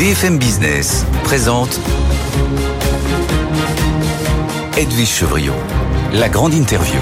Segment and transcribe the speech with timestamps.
[0.00, 1.78] BFM Business présente
[4.78, 5.52] Edwige Chevrillon,
[6.14, 6.98] la grande interview.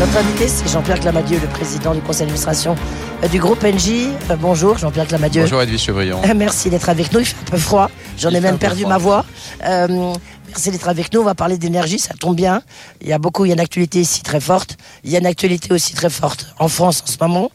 [0.00, 2.74] Notre invité, c'est Jean-Pierre Clamadieu, le président du conseil d'administration
[3.22, 4.08] euh, du groupe NJ.
[4.28, 5.42] Euh, bonjour Jean-Pierre Clamadieu.
[5.42, 6.20] Bonjour Edwige Chevrillon.
[6.24, 7.20] Euh, Merci d'être avec nous.
[7.20, 7.88] Il fait un peu froid.
[8.18, 8.90] J'en ai même perdu froid.
[8.92, 9.24] ma voix.
[9.64, 10.12] Euh,
[10.48, 11.20] merci d'être avec nous.
[11.20, 12.00] On va parler d'énergie.
[12.00, 12.60] Ça tombe bien.
[13.00, 14.78] Il y a beaucoup, il y a une actualité ici très forte.
[15.04, 17.52] Il y a une actualité aussi très forte en France en ce moment.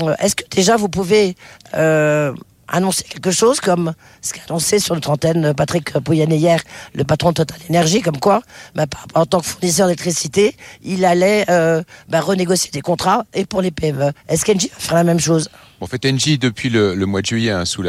[0.00, 1.36] Euh, Est-ce que déjà vous pouvez
[1.74, 2.32] euh,
[2.72, 6.60] annoncer quelque chose comme ce qu'a annoncé sur notre antenne Patrick Pouyanné hier,
[6.94, 8.42] le patron de Total Énergie, comme quoi,
[8.74, 13.62] bah, en tant que fournisseur d'électricité, il allait euh, bah, renégocier des contrats et pour
[13.62, 14.12] les PME.
[14.28, 15.48] Est-ce qu'Engie va faire la même chose?
[15.80, 17.82] En fait, Engie, depuis le, mois de juillet, hein, sous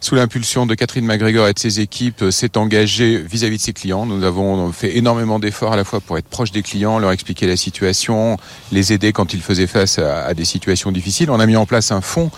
[0.00, 3.72] sous l'impulsion de Catherine McGregor et de ses équipes, euh, s'est engagée vis-à-vis de ses
[3.72, 4.06] clients.
[4.06, 7.46] Nous avons fait énormément d'efforts à la fois pour être proche des clients, leur expliquer
[7.46, 8.38] la situation,
[8.72, 11.30] les aider quand ils faisaient face à, à des situations difficiles.
[11.30, 12.30] On a mis en place un fonds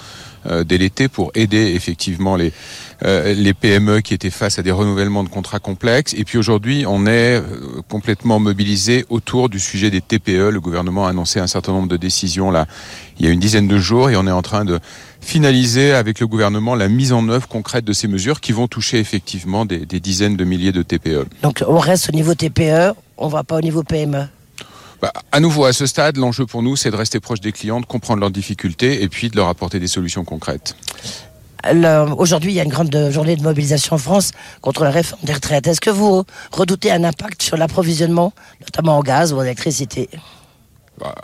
[0.65, 2.53] dès l'été pour aider effectivement les
[3.05, 6.15] euh, PME qui étaient face à des renouvellements de contrats complexes.
[6.17, 7.43] Et puis aujourd'hui, on est euh,
[7.89, 10.51] complètement mobilisé autour du sujet des TPE.
[10.51, 12.53] Le gouvernement a annoncé un certain nombre de décisions
[13.19, 14.79] il y a une dizaine de jours et on est en train de
[15.21, 18.99] finaliser avec le gouvernement la mise en œuvre concrète de ces mesures qui vont toucher
[18.99, 21.27] effectivement des, des dizaines de milliers de TPE.
[21.43, 24.27] Donc on reste au niveau TPE, on va pas au niveau PME.
[25.01, 27.81] Bah, à nouveau, à ce stade, l'enjeu pour nous, c'est de rester proche des clients,
[27.81, 30.77] de comprendre leurs difficultés et puis de leur apporter des solutions concrètes.
[32.17, 34.31] Aujourd'hui, il y a une grande euh, journée de mobilisation en France
[34.61, 35.67] contre la réforme des retraites.
[35.67, 36.23] Est-ce que vous
[36.53, 40.09] redoutez un impact sur l'approvisionnement, notamment en gaz ou en électricité?
[40.99, 41.15] Bah,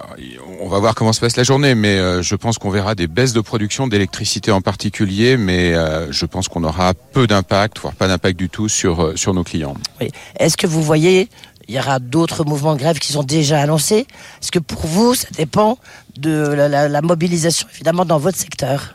[0.60, 3.06] on va voir comment se passe la journée, mais euh, je pense qu'on verra des
[3.06, 7.94] baisses de production d'électricité en particulier, mais euh, je pense qu'on aura peu d'impact, voire
[7.94, 9.74] pas d'impact du tout sur, euh, sur nos clients.
[9.98, 10.10] Oui.
[10.38, 11.30] Est-ce que vous voyez,
[11.72, 14.06] il y aura d'autres mouvements de grève qui sont déjà annoncés.
[14.42, 15.78] Est-ce que pour vous, ça dépend
[16.18, 18.94] de la, la- la mobilisation, évidemment, dans votre secteur?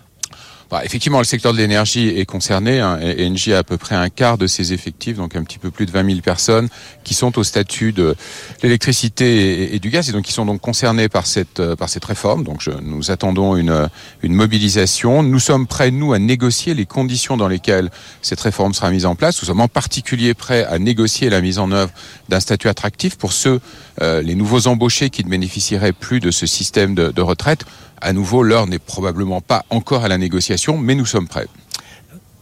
[0.69, 2.81] Bah, effectivement, le secteur de l'énergie est concerné.
[2.81, 5.59] Hein, et Engie a à peu près un quart de ses effectifs, donc un petit
[5.59, 6.67] peu plus de 20 000 personnes,
[7.05, 8.15] qui sont au statut de
[8.63, 12.03] l'électricité et, du gaz, et donc qui sont donc concernés par cette euh, par cette
[12.03, 12.43] réforme.
[12.43, 13.87] Donc, nous attendons une euh,
[14.23, 15.23] une mobilisation.
[15.23, 17.89] Nous sommes prêts nous à négocier les conditions dans lesquelles
[18.21, 19.41] cette réforme sera mise en place.
[19.41, 21.91] Nous sommes en particulier prêts à négocier la mise en œuvre
[22.27, 23.61] d'un statut attractif pour ceux
[24.01, 27.65] euh, les nouveaux embauchés qui ne bénéficieraient plus de ce système de retraite.
[28.01, 31.47] À nouveau, l'heure n'est probablement pas encore à la négociation, mais nous sommes prêts.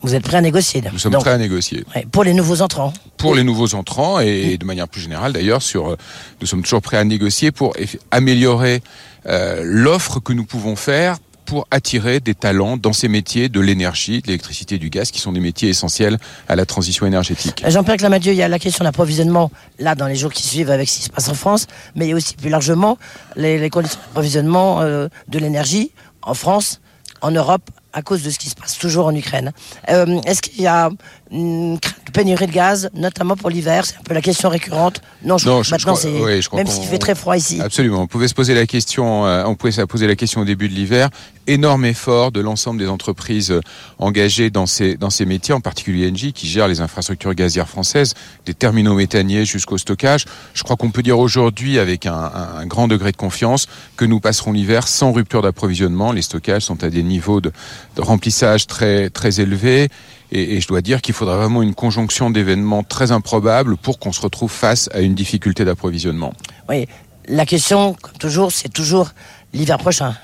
[0.01, 1.83] Vous êtes prêt à négocier Nous sommes Donc, prêts à négocier.
[2.11, 5.63] Pour les nouveaux entrants Pour les nouveaux entrants et, et de manière plus générale d'ailleurs,
[5.63, 5.97] sur, euh,
[6.41, 7.73] nous sommes toujours prêts à négocier pour
[8.11, 8.83] améliorer
[9.25, 14.21] euh, l'offre que nous pouvons faire pour attirer des talents dans ces métiers de l'énergie,
[14.21, 16.17] de l'électricité du gaz, qui sont des métiers essentiels
[16.47, 17.63] à la transition énergétique.
[17.67, 20.89] Jean-Pierre Clamadieu, il y a la question d'approvisionnement, là, dans les jours qui suivent avec
[20.89, 22.97] ce qui se passe en France, mais il y a aussi plus largement
[23.35, 25.91] les, les conditions d'approvisionnement euh, de l'énergie
[26.21, 26.81] en France,
[27.21, 29.51] en Europe, à cause de ce qui se passe toujours en Ukraine.
[29.89, 30.89] Euh, Est-ce qu'il y a
[31.31, 33.85] une de pénurie de gaz, notamment pour l'hiver?
[33.85, 35.01] C'est un peu la question récurrente.
[35.23, 37.59] Non, je Non, je- maintenant, c'est oui, même s'il fait très froid ici.
[37.61, 38.01] Absolument.
[38.01, 40.69] On pouvait se poser la question, euh, on pouvait se poser la question au début
[40.69, 41.09] de l'hiver.
[41.47, 43.61] Énorme effort de l'ensemble des entreprises euh,
[43.99, 48.13] engagées dans ces dans ces métiers, en particulier Engie, qui gère les infrastructures gazières françaises,
[48.45, 50.25] des terminaux méthaniers jusqu'au stockage.
[50.53, 54.05] Je crois qu'on peut dire aujourd'hui, avec un, un- un grand degré de confiance, que
[54.05, 56.11] nous passerons l'hiver sans rupture d'approvisionnement.
[56.11, 57.51] Les stockages sont à des niveaux de,
[57.95, 59.89] de remplissage très très élevés.
[60.31, 64.11] Et, et je dois dire qu'il faudra vraiment une conjonction d'événements très improbables pour qu'on
[64.11, 66.33] se retrouve face à une difficulté d'approvisionnement.
[66.67, 66.87] Oui,
[67.27, 69.11] la question, comme toujours, c'est toujours
[69.53, 70.15] l'hiver prochain.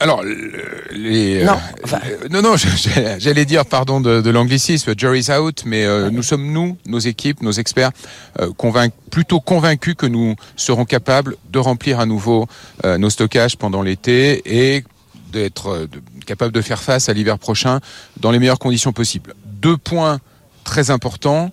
[0.00, 2.54] Alors, le- les, Non, euh, enfin- euh, non, non,
[3.18, 7.40] j'allais dire, pardon de, de l'anglicisme, jury's out, mais euh, nous sommes nous, nos équipes,
[7.42, 7.92] nos experts,
[8.40, 12.46] euh, convainc- plutôt convaincus que nous serons capables de remplir à nouveau
[12.84, 14.84] nos stockages pendant l'été et
[15.32, 17.80] d'être euh, de- capables de faire face à l'hiver prochain
[18.18, 19.34] dans les meilleures conditions possibles.
[19.44, 20.20] Deux points
[20.64, 21.50] très importants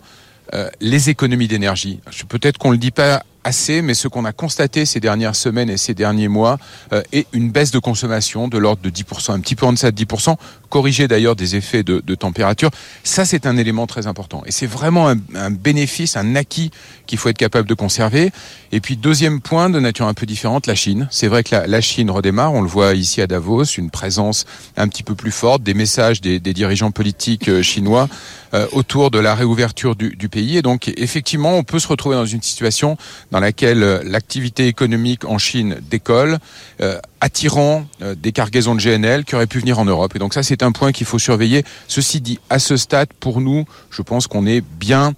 [0.54, 2.00] euh, les économies d'énergie.
[2.28, 5.78] Peut-être qu'on le dit pas assez, mais ce qu'on a constaté ces dernières semaines et
[5.78, 6.58] ces derniers mois
[6.92, 9.92] euh, est une baisse de consommation de l'ordre de 10%, un petit peu en deçà
[9.92, 10.36] de 10%,
[10.70, 12.72] corrigé d'ailleurs des effets de, de température.
[13.04, 14.44] Ça, c'est un élément très important.
[14.46, 16.72] Et c'est vraiment un, un bénéfice, un acquis
[17.06, 18.32] qu'il faut être capable de conserver.
[18.72, 21.08] Et puis, deuxième point de nature un peu différente, la Chine.
[21.12, 24.46] C'est vrai que la, la Chine redémarre, on le voit ici à Davos, une présence
[24.78, 28.10] un petit peu plus forte, des messages des, des dirigeants politiques euh, chinois
[28.54, 30.58] euh, autour de la réouverture du, du pays.
[30.58, 32.98] Et donc, effectivement, on peut se retrouver dans une situation
[33.34, 36.38] dans laquelle euh, l'activité économique en Chine décolle,
[36.82, 40.16] euh, attirant euh, des cargaisons de GNL qui auraient pu venir en Europe.
[40.16, 41.66] Et donc ça, c'est un point qu'il faut surveiller.
[41.88, 45.14] Ceci dit, à ce stade, pour nous, je pense qu'on est bien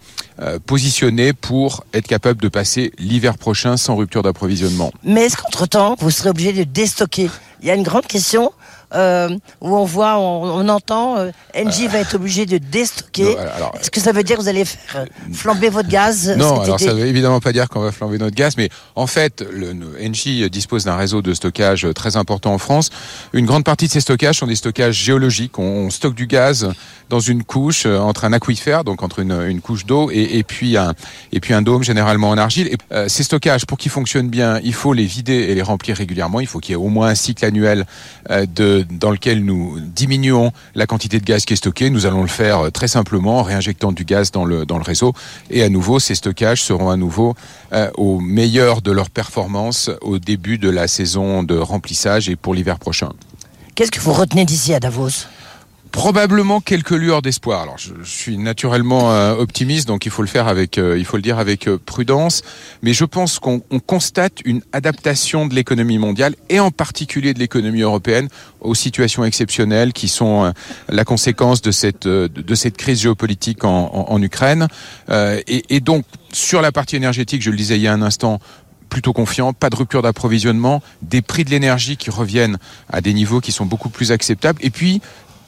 [0.66, 4.92] positionné pour être capable de passer l'hiver prochain sans rupture d'approvisionnement.
[5.04, 7.30] Mais est-ce qu'entre-temps, vous serez obligé de déstocker?
[7.62, 8.52] Il y a une grande question
[8.96, 9.30] euh,
[9.62, 13.36] où on voit, on, entend, euh, Engie va être obligé de déstocker.
[13.80, 16.80] Est-ce que ça veut dire que vous allez faire euh, flamber votre gaz Non, alors
[16.80, 20.50] ça veut évidemment pas dire qu'on va flamber notre gaz, mais en fait, le, Engie
[20.50, 22.90] dispose d'un réseau de stockage très important en France.
[23.34, 25.60] Une grande partie de ces stockages sont des stockages géologiques.
[25.60, 26.70] On, stocke du gaz
[27.10, 30.94] dans une couche entre un aquifère, donc entre une, couche d'eau et, puis un
[31.32, 32.68] et puis un dôme généralement en argile.
[32.68, 32.78] Et,
[33.08, 36.40] ces stockages, pour qu'ils fonctionnent bien, il faut les vider et les remplir régulièrement.
[36.40, 37.86] Il faut qu'il y ait au moins un cycle annuel
[38.30, 41.90] de dans lequel nous diminuons la quantité de gaz qui est stocké.
[41.90, 44.84] Nous allons le faire euh, très simplement en réinjectant du gaz dans le, dans le
[44.84, 45.14] réseau.
[45.50, 47.36] Et à nouveau, ces stockages seront à nouveau
[47.74, 52.54] euh, au meilleur de leur performance au début de la saison de remplissage et pour
[52.54, 53.10] l'hiver prochain.
[53.76, 55.28] Qu'est-ce que vous retenez d'ici à Davos?
[55.96, 57.62] Probablement quelques lueurs d'espoir.
[57.62, 61.16] Alors, je, suis naturellement euh, optimiste, donc il faut le faire avec, euh, il faut
[61.16, 62.44] le dire avec euh, prudence.
[62.82, 67.80] Mais je pense qu'on constate une adaptation de l'économie mondiale et en particulier de l'économie
[67.80, 68.28] européenne
[68.60, 70.52] aux situations exceptionnelles qui sont
[70.90, 74.68] la conséquence de cette de cette crise géopolitique en, en, Ukraine.
[75.12, 76.04] Et, et donc
[76.34, 78.40] sur la partie énergétique, je le disais il y a un instant,
[78.90, 82.58] plutôt confiant, pas de rupture d'approvisionnement, des prix de l'énergie qui reviennent
[82.90, 85.02] à des niveaux qui sont beaucoup plus acceptables, et puis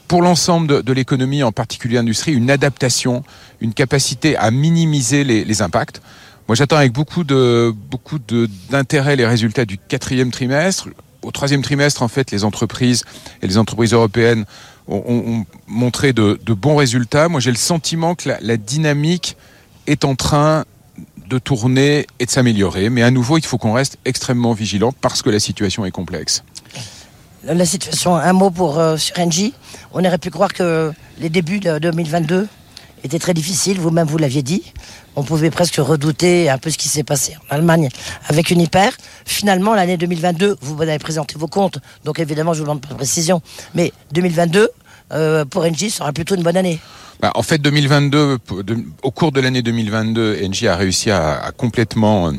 [0.08, 3.22] pour l'ensemble de, l'économie, en particulier l'industrie, une adaptation,
[3.60, 6.00] une capacité à minimiser les, impacts.
[6.48, 8.18] Moi, j'attends avec beaucoup de beaucoup
[8.70, 10.88] d'intérêt les résultats du quatrième trimestre.
[11.22, 13.04] Au troisième trimestre, en fait, les entreprises
[13.42, 14.46] et les entreprises européennes
[14.88, 17.28] ont, montré de, bons résultats.
[17.28, 19.36] Moi, j'ai le sentiment que la, la dynamique
[19.86, 20.64] est en train
[21.28, 22.88] de tourner et de s'améliorer.
[22.88, 26.42] Mais à nouveau, il faut qu'on reste extrêmement vigilant parce que la situation est complexe
[27.44, 29.54] la situation, un mot pour euh, sur Engie.
[29.92, 32.48] On aurait pu croire que les débuts de 2022
[33.04, 34.62] étaient très difficiles, vous-même vous, l'aviez dit.
[35.16, 37.88] On pouvait presque redouter un peu ce qui s'est passé en Allemagne
[38.28, 38.92] avec une hyper.
[39.24, 43.40] Finalement, l'année 2022, vous avez présenté vos comptes, donc évidemment, je vous demande de précision.
[43.74, 44.70] Mais 2022,
[45.12, 46.80] euh, pour Engie, sera plutôt une bonne année.
[47.20, 48.38] Bah, en fait, 2022,
[49.02, 52.32] au cours de l'année 2022, Engie a réussi à complètement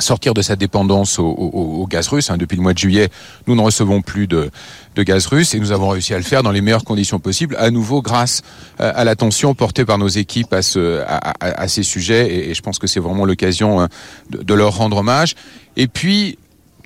[0.00, 2.30] sortir de sa dépendance au, gaz russe.
[2.30, 2.36] Hein.
[2.36, 3.08] Depuis le mois de juillet,
[3.46, 4.50] nous ne recevons plus de,
[4.98, 7.70] gaz russe et nous avons réussi à le faire dans les meilleures conditions possibles, à
[7.70, 8.42] nouveau grâce
[8.80, 12.78] euh, à l'attention portée par nos équipes à, ce, à, ces sujets et, je pense
[12.78, 13.88] que c'est vraiment l'occasion hein,
[14.30, 15.34] de, leur rendre hommage.
[15.76, 16.38] Et puis,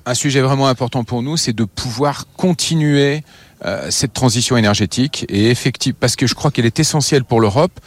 [0.05, 3.23] un sujet vraiment important pour nous, c'est de pouvoir continuer
[3.65, 7.79] euh, cette transition énergétique et effectivement, parce que je crois qu'elle est essentielle pour l'Europe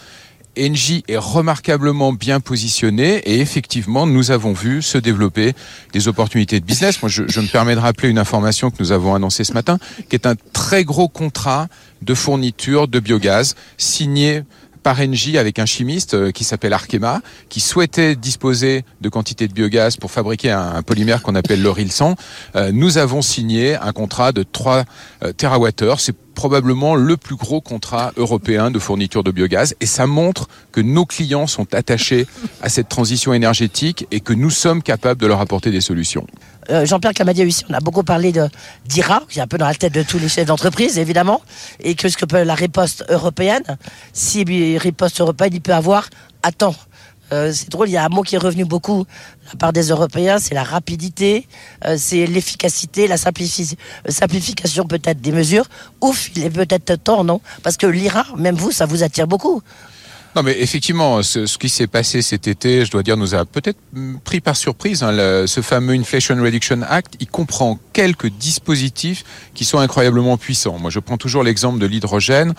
[0.59, 5.55] Engie est remarquablement bien positionné et effectivement, nous avons vu se développer
[5.93, 7.03] des opportunités de business.
[7.03, 9.79] Moi, je, me permets de rappeler une information que nous avons annoncée ce matin,
[10.09, 11.69] qui est un très gros contrat
[12.03, 14.43] de fourniture de biogaz signé
[14.83, 19.53] par Engie avec un chimiste euh, qui s'appelle Arkema, qui souhaitait disposer de quantités de
[19.53, 22.15] biogaz pour fabriquer un, polymère qu'on appelle l'oril 100.
[22.57, 24.85] Euh, nous avons signé un contrat de 3
[25.25, 26.13] euh, TWh.
[26.39, 31.05] Probablement le plus gros contrat européen de fourniture de biogaz et ça montre que nos
[31.05, 32.29] clients sont attachés
[32.63, 36.29] à cette transition énergétique et que nous sommes capables de leur apporter des solutions.
[36.71, 38.33] Euh, Jean-Pierre Camadia ici, on a beaucoup parlé
[38.87, 41.43] d'IRA, qui est un peu dans la tête de tous les chefs d'entreprise, évidemment,
[41.81, 43.77] et que ce que peut la riposte européenne,
[44.13, 44.45] si
[44.79, 46.09] riposte européenne, il peut avoir,
[46.45, 46.77] attends,
[47.33, 49.73] euh, c'est drôle, il y a un mot qui est revenu beaucoup de la part
[49.73, 51.47] des Européens, c'est la rapidité,
[51.85, 55.67] euh, c'est l'efficacité, la simplification peut-être des mesures.
[56.01, 57.41] Ouf, il est peut-être temps, non?
[57.63, 59.63] Parce que l'IRA, même vous, ça vous attire beaucoup.
[60.37, 63.79] Non, mais effectivement, ce, qui s'est passé cet été, je dois dire, nous a peut-être
[64.25, 65.03] pris par surprise.
[65.03, 70.79] Hein, ce fameux Inflation Reduction Act, il comprend quelques dispositifs qui sont incroyablement puissants.
[70.79, 72.55] Moi, je prends toujours l'exemple de l'hydrogène.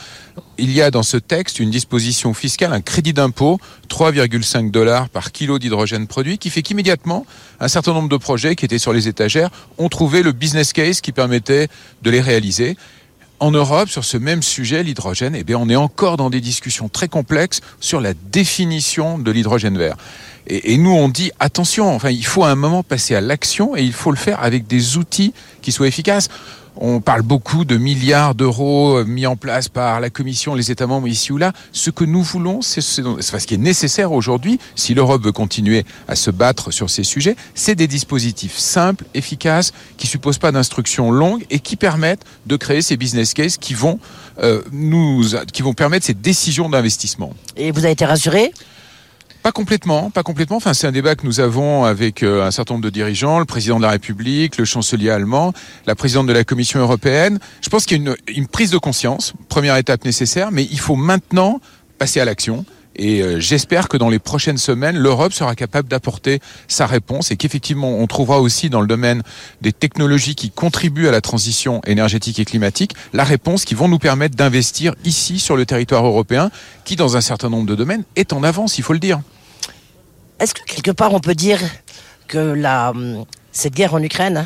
[0.57, 3.59] Il y a dans ce texte une disposition fiscale, un crédit d'impôt,
[3.89, 7.25] 3,5 dollars par kilo d'hydrogène produit, qui fait qu'immédiatement,
[7.59, 11.01] un certain nombre de projets qui étaient sur les étagères ont trouvé le business case
[11.01, 11.67] qui permettait
[12.01, 12.77] de les réaliser.
[13.39, 16.89] En Europe, sur ce même sujet, l'hydrogène, eh bien, on est encore dans des discussions
[16.89, 19.95] très complexes sur la définition de l'hydrogène vert.
[20.47, 21.93] Et, nous, on dit attention.
[21.93, 24.67] Enfin, il faut à un moment passer à l'action et il faut le faire avec
[24.67, 26.27] des outils qui soient efficaces.
[26.75, 30.87] On parle beaucoup de milliards d'euros euh, mis en place par la Commission, les États
[30.87, 31.51] membres ici ou là.
[31.71, 36.15] Ce que nous voulons, c'est ce qui est nécessaire aujourd'hui, si l'Europe veut continuer à
[36.15, 41.45] se battre sur ces sujets, c'est des dispositifs simples, efficaces, qui supposent pas d'instructions longues
[41.49, 43.99] et qui permettent de créer ces business cases qui vont
[44.41, 47.33] euh, nous, qui vont permettre ces décisions d'investissement.
[47.57, 48.51] Et vous avez été rassuré?
[49.41, 50.57] Pas complètement, pas complètement.
[50.57, 53.45] Enfin, c'est un débat que nous avons avec euh, un certain nombre de dirigeants, le
[53.45, 55.53] président de la République, le chancelier allemand,
[55.85, 57.39] la présidente de la Commission européenne.
[57.61, 60.79] Je pense qu'il y a une, une prise de conscience, première étape nécessaire, mais il
[60.79, 61.61] faut maintenant
[61.97, 62.65] passer à l'action
[63.01, 67.37] Et euh, j'espère que dans les prochaines semaines, l'Europe sera capable d'apporter sa réponse et
[67.37, 69.23] qu'effectivement, on trouvera aussi dans le domaine
[69.61, 73.99] des technologies qui contribuent à la transition énergétique et climatique la réponse qui vont nous
[73.99, 76.51] permettre d'investir ici sur le territoire européen,
[76.83, 79.21] qui dans un certain nombre de domaines est en avance, il faut le dire.
[80.41, 81.61] Est-ce que quelque part on peut dire
[82.27, 84.45] que la, hum, cette guerre en Ukraine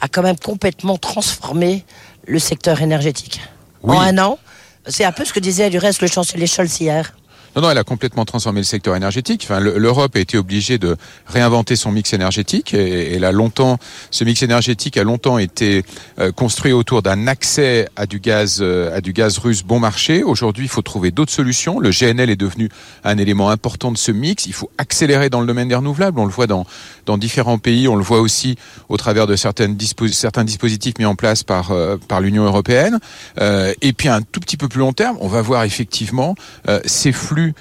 [0.00, 1.84] a quand même complètement transformé
[2.28, 3.40] le secteur énergétique?
[3.82, 3.96] Oui.
[3.96, 4.38] En un an,
[4.86, 7.12] c'est un peu ce que disait du reste le chancelier Scholz hier.
[7.56, 9.42] Non, non, elle a complètement transformé le secteur énergétique.
[9.44, 12.72] Enfin, le- l'Europe a été obligée de réinventer son mix énergétique.
[12.74, 13.78] Et, là, longtemps,
[14.10, 15.82] ce mix énergétique a longtemps été
[16.20, 20.22] euh, construit autour d'un accès à du gaz, euh, à du gaz russe bon marché.
[20.22, 21.80] Aujourd'hui, il faut trouver d'autres solutions.
[21.80, 22.68] Le GNL est devenu
[23.02, 24.46] un élément important de ce mix.
[24.46, 26.20] Il faut accélérer dans le domaine des renouvelables.
[26.20, 26.64] On le voit dans
[27.08, 27.88] dans différents pays.
[27.88, 28.56] On le voit aussi
[28.88, 29.76] au travers de certaines
[30.12, 33.00] certains dispositifs mis en place par euh, par l'Union européenne.
[33.40, 36.34] Euh, et puis, à un tout petit peu plus long terme, on va voir effectivement
[36.68, 37.54] euh, ces flux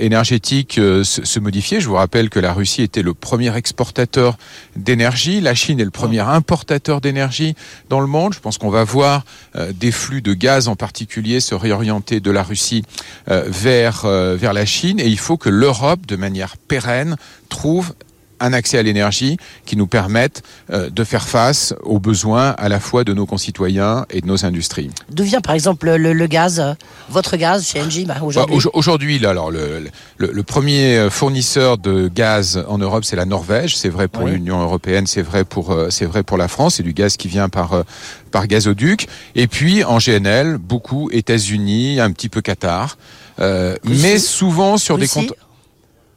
[0.00, 1.80] énergétiques se, modifier.
[1.82, 4.38] Je vous rappelle que la Russie était le premier exportateur
[4.74, 7.54] d'énergie, la Chine est le premier importateur d'énergie
[7.90, 8.32] dans le monde.
[8.32, 9.26] Je pense qu'on va voir
[9.74, 12.84] des flux de gaz en particulier se réorienter de la Russie
[13.26, 17.16] vers vers la Chine et il faut que l'Europe, de manière pérenne,
[17.50, 17.92] trouve
[18.40, 22.80] un accès à l'énergie qui nous permette euh, de faire face aux besoins à la
[22.80, 24.90] fois de nos concitoyens et de nos industries.
[25.10, 26.74] D'où vient par exemple le, le gaz, euh,
[27.08, 29.84] votre gaz chez Engie bah, Bah, aujourd'hui aujo- Aujourd'hui, là, alors le,
[30.18, 33.76] le, le premier fournisseur de gaz en Europe, c'est la Norvège.
[33.76, 34.32] C'est vrai pour Oui.
[34.32, 36.74] l'Union européenne, c'est vrai pour euh, c'est vrai pour la France.
[36.76, 37.82] C'est du gaz qui vient par euh,
[38.30, 39.06] par gazoduc.
[39.34, 42.98] Et puis en GNL, beaucoup États-Unis, un petit peu Qatar,
[43.40, 45.45] euh, mais souvent sur des comptes euh,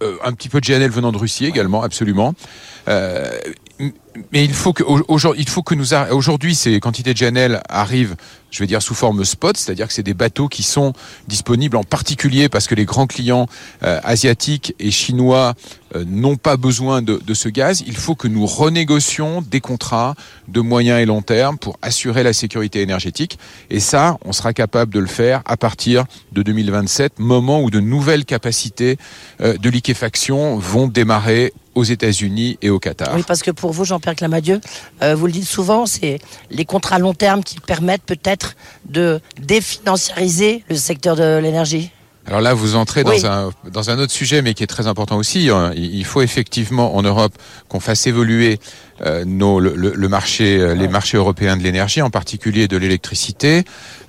[0.01, 2.33] un petit peu de GNL venant de Russie également, absolument.
[4.33, 7.61] Mais il faut que au- aujourd'hui, il faut que nous aujourd'hui ces quantités de GNL
[7.69, 8.15] arrivent,
[8.51, 10.91] je vais dire sous forme spot, c'est-à-dire que c'est des bateaux qui sont
[11.29, 13.47] disponibles en particulier parce que les grands clients
[13.83, 15.53] euh, asiatiques et chinois
[15.95, 17.81] euh, n'ont pas besoin de, de ce gaz.
[17.87, 20.15] Il faut que nous renégocions des contrats
[20.49, 23.39] de moyen et long terme pour assurer la sécurité énergétique.
[23.69, 27.79] Et ça, on sera capable de le faire à partir de 2027, moment où de
[27.79, 28.97] nouvelles capacités
[29.39, 33.13] euh, de liquéfaction vont démarrer aux États-Unis et au Qatar.
[33.15, 34.61] Oui, parce que pour vous, Jean-Pierre Clamadieu,
[35.01, 36.19] euh, vous le dites souvent, c'est
[36.51, 38.55] les contrats long terme qui permettent peut-être
[38.89, 41.91] de définanciariser le secteur de l'énergie.
[42.27, 43.21] Alors là, vous entrez Oui.
[43.21, 45.49] dans, un, dans un autre sujet, mais qui est très important aussi.
[45.49, 45.71] hein.
[45.75, 47.33] Il faut effectivement en Europe
[47.69, 48.59] qu'on fasse évoluer
[49.01, 53.63] euh, nos, le, marché, euh, les marchés européens de l'énergie, en particulier de l'électricité.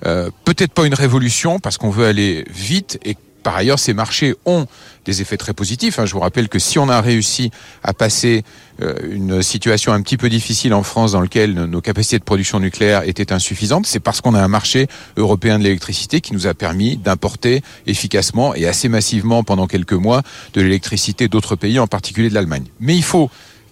[0.05, 4.35] Euh, Peut-être pas une révolution, parce qu'on veut aller vite et par ailleurs, ces marchés
[4.45, 4.67] ont
[5.05, 5.99] des effets très positifs.
[5.99, 6.05] hein.
[6.05, 7.49] Je vous rappelle que si on a réussi
[7.83, 8.43] à passer
[8.81, 12.59] euh, une situation un petit peu difficile en France dans laquelle nos capacités de production
[12.59, 16.53] nucléaire étaient insuffisantes, c'est parce qu'on a un marché européen de l'électricité qui nous a
[16.53, 20.21] permis d'importer efficacement et assez massivement pendant quelques mois
[20.53, 22.65] de l'électricité d'autres pays, en particulier de l'Allemagne.
[22.79, 23.29] Mais il faut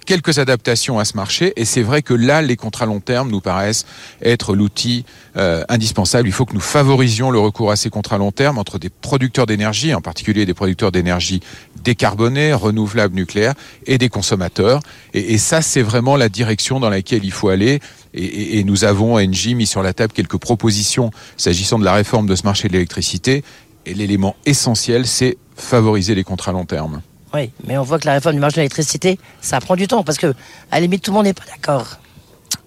[0.09, 3.41] quelques adaptations à ce marché et c'est vrai que là les contrats long terme nous
[3.41, 3.85] paraissent
[4.23, 5.05] être l'outil
[5.37, 6.27] euh, indispensable.
[6.27, 9.45] Il faut que nous favorisions le recours à ces contrats long terme entre des producteurs
[9.45, 11.41] d'énergie, en particulier des producteurs d'énergie
[11.83, 13.53] décarbonée, renouvelable, nucléaire,
[13.85, 14.81] et des consommateurs.
[15.13, 17.79] Et, ça, c'est vraiment la direction dans laquelle il faut aller.
[18.15, 22.43] Et, nous avons, mis sur la table quelques propositions s'agissant de la réforme de ce
[22.43, 23.43] marché de l'électricité.
[23.85, 27.01] Et l'élément essentiel, c'est favoriser les contrats long terme.
[27.33, 30.03] Oui, mais on voit que la réforme du marché de l'électricité, ça prend du temps
[30.03, 30.27] parce que,
[30.71, 31.85] à la limite, tout le monde n'est pas d'accord.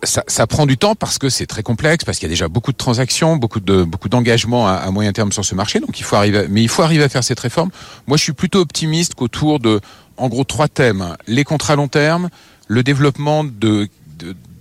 [0.04, 2.72] ça, prend du temps parce que c'est très complexe, parce qu'il y a déjà beaucoup
[2.72, 5.80] de transactions, beaucoup de beaucoup d'engagements à, moyen terme sur ce marché.
[5.80, 7.70] Donc il faut arriver, à- mais il faut arriver à faire cette réforme.
[8.06, 9.80] Moi, je suis plutôt optimiste qu'autour de,
[10.16, 12.30] en gros, trois thèmes les contrats long terme,
[12.68, 13.88] le développement de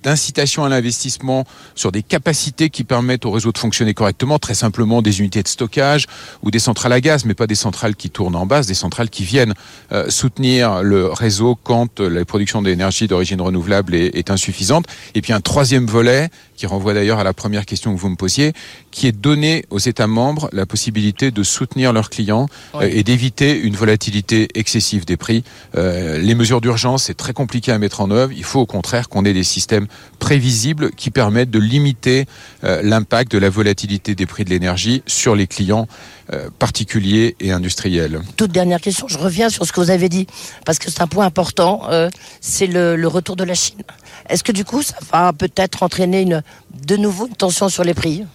[0.03, 5.01] d'incitation à l'investissement sur des capacités qui permettent au réseau de fonctionner correctement, très simplement
[5.01, 6.05] des unités de stockage
[6.43, 9.09] ou des centrales à gaz, mais pas des centrales qui tournent en base, des centrales
[9.09, 9.53] qui viennent
[9.91, 14.85] euh, soutenir le réseau quand euh, la production d'énergie d'origine renouvelable est, est insuffisante.
[15.15, 16.29] Et puis un troisième volet,
[16.61, 18.53] qui renvoie d'ailleurs à la première question que vous me posiez,
[18.91, 22.85] qui est donner aux États membres la possibilité de soutenir leurs clients Oui.
[22.85, 25.43] euh, et d'éviter une volatilité excessive des prix.
[25.75, 28.31] Euh, les mesures d'urgence, c'est très compliqué à mettre en œuvre.
[28.31, 29.87] Il faut au contraire qu'on ait des systèmes
[30.19, 32.27] prévisibles qui permettent de limiter
[32.63, 35.87] euh, l'impact de la volatilité des prix de l'énergie sur les clients
[36.31, 38.21] euh, particuliers et industriels.
[38.37, 40.27] Toute dernière question, je reviens sur ce que vous avez dit,
[40.63, 43.81] parce que c'est un point important, euh, c'est le, le retour de la Chine.
[44.29, 46.43] Est-ce que du coup, ça va peut-être entraîner une,
[46.73, 48.25] de nouveau une tension sur les prix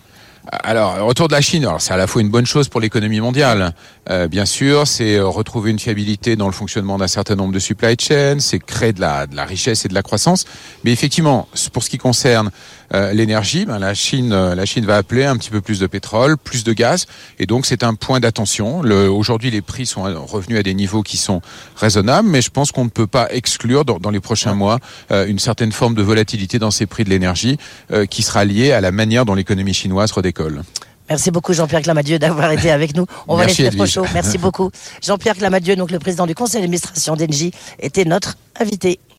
[0.48, 3.20] Alors, retour de la Chine, alors c'est à la fois une bonne chose pour l'économie
[3.20, 3.74] mondiale.
[4.10, 7.58] Euh, bien sûr, c'est euh, retrouver une fiabilité dans le fonctionnement d'un certain nombre de
[7.58, 10.44] supply chains, c'est créer de la, de la richesse et de la croissance.
[10.84, 12.52] Mais effectivement, pour ce qui concerne
[12.94, 15.86] euh, l'énergie, ben, la Chine, euh, la Chine va appeler un petit peu plus de
[15.86, 17.06] pétrole, plus de gaz,
[17.38, 18.80] et donc c'est un point d'attention.
[18.80, 21.40] Aujourd'hui, les prix sont revenus à des niveaux qui sont
[21.76, 24.78] raisonnables, mais je pense qu'on ne peut pas exclure dans, dans les prochains mois
[25.10, 27.58] euh, une certaine forme de volatilité dans ces prix de l'énergie
[28.10, 30.12] qui sera liée à la manière dont l'économie chinoise
[31.08, 33.06] Merci beaucoup Jean-Pierre Clamadieu d'avoir été avec nous.
[33.28, 34.04] On va laisser trop chaud.
[34.12, 34.70] Merci beaucoup.
[35.02, 38.98] Jean-Pierre Clamadieu, donc le président du conseil d'administration d'Engie, était notre invité.